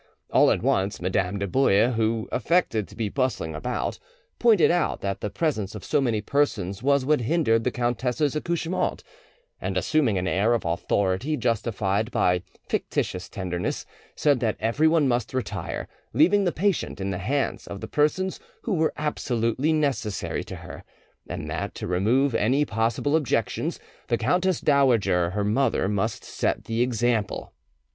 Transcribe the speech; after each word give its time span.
All 0.31 0.49
at 0.49 0.63
once, 0.63 0.99
Madame 0.99 1.37
de 1.37 1.45
Boulle, 1.45 1.91
who 1.91 2.27
affected 2.31 2.87
to 2.87 2.95
be 2.95 3.07
bustling 3.07 3.53
about, 3.53 3.99
pointed 4.39 4.71
out 4.71 5.01
that 5.01 5.21
the 5.21 5.29
presence 5.29 5.75
of 5.75 5.83
so 5.83 6.01
many 6.01 6.21
persons 6.21 6.81
was 6.81 7.05
what 7.05 7.21
hindered 7.21 7.63
the 7.63 7.69
countess's 7.69 8.35
accouchement, 8.35 9.03
and, 9.61 9.77
assuming 9.77 10.17
an 10.17 10.27
air 10.27 10.55
of 10.55 10.65
authority 10.65 11.37
justified 11.37 12.09
by 12.09 12.41
fictitious 12.67 13.29
tenderness, 13.29 13.85
said 14.15 14.39
that 14.39 14.57
everyone 14.59 15.07
must 15.07 15.35
retire, 15.35 15.87
leaving 16.13 16.45
the 16.45 16.51
patient 16.51 16.99
in 16.99 17.11
the 17.11 17.19
hands 17.19 17.67
of 17.67 17.79
the 17.79 17.87
persons 17.87 18.39
who 18.63 18.73
were 18.73 18.93
absolutely 18.97 19.71
necessary 19.71 20.43
to 20.43 20.55
her, 20.55 20.83
and 21.29 21.47
that, 21.47 21.75
to 21.75 21.85
remove 21.85 22.33
any 22.33 22.65
possible 22.65 23.15
objections, 23.15 23.79
the 24.07 24.17
countess 24.17 24.61
dowager 24.61 25.29
her 25.29 25.43
mother 25.43 25.87
must 25.87 26.23
set 26.23 26.63
the 26.63 26.81
example. 26.81 27.53